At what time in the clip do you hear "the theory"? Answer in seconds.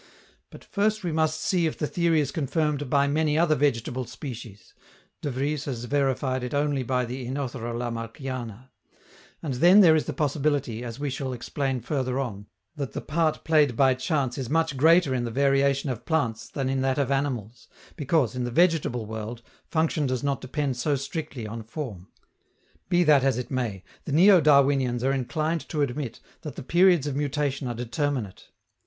1.77-2.21